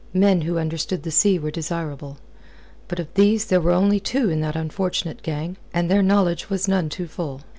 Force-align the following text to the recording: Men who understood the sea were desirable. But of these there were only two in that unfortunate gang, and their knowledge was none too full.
Men 0.15 0.41
who 0.41 0.57
understood 0.57 1.03
the 1.03 1.11
sea 1.11 1.37
were 1.37 1.51
desirable. 1.51 2.17
But 2.87 2.99
of 2.99 3.13
these 3.13 3.45
there 3.45 3.61
were 3.61 3.69
only 3.69 3.99
two 3.99 4.31
in 4.31 4.41
that 4.41 4.55
unfortunate 4.55 5.21
gang, 5.21 5.57
and 5.75 5.91
their 5.91 6.01
knowledge 6.01 6.49
was 6.49 6.67
none 6.67 6.89
too 6.89 7.05
full. 7.05 7.41